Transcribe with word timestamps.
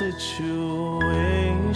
situation 0.00 1.74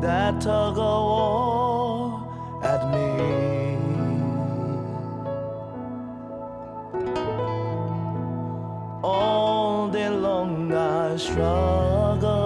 that 0.00 0.40
tug 0.40 0.78
of 0.78 1.00
war 1.10 2.26
at 2.62 2.82
me. 2.92 3.08
All 9.02 9.90
day 9.90 10.08
long 10.08 10.72
I 10.72 11.18
struggle 11.18 12.38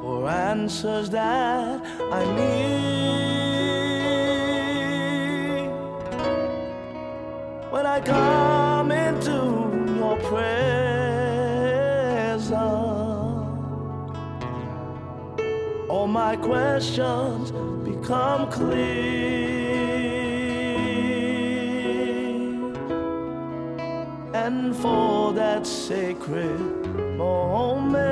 for 0.00 0.28
answers 0.28 1.10
that 1.10 1.84
I 2.12 2.22
need. 2.36 3.05
I 7.96 8.00
come 8.00 8.92
into 8.92 9.40
your 9.96 10.16
presence, 10.28 10.90
all 15.88 16.06
my 16.06 16.36
questions 16.36 17.52
become 17.88 18.50
clear. 18.50 19.86
And 24.34 24.76
for 24.76 25.32
that 25.32 25.66
sacred 25.66 26.60
moment, 27.16 28.05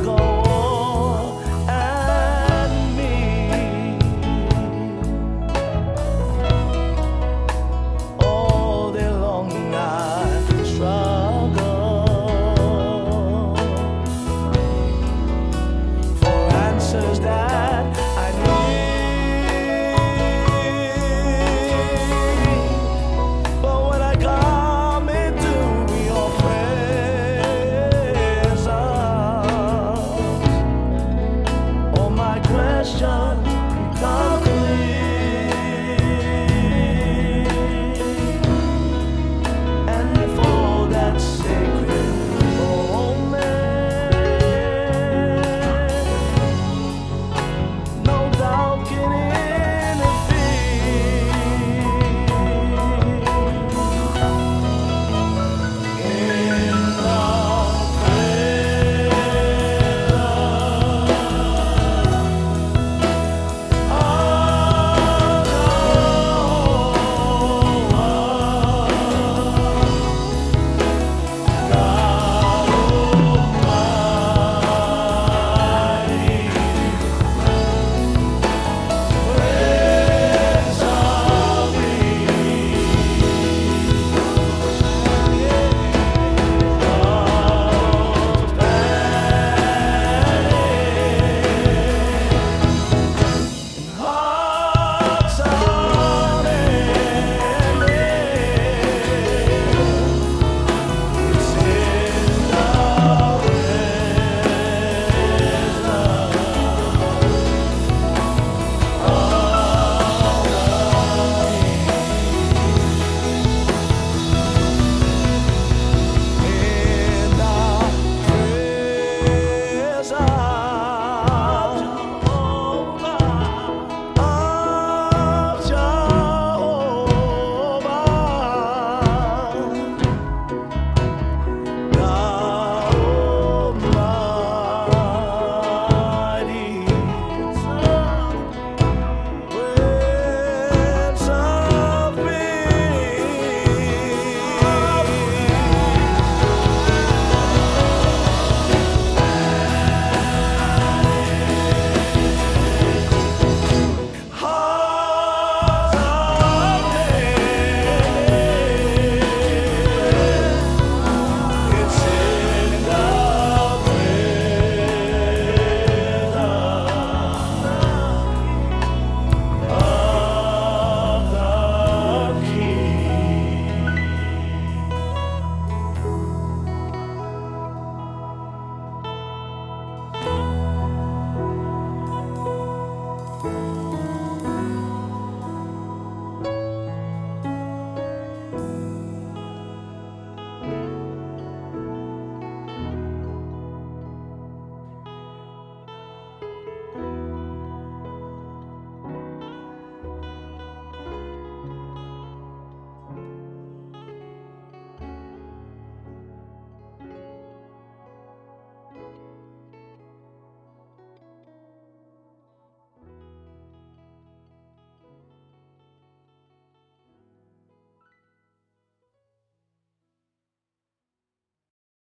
Go. 0.00 0.41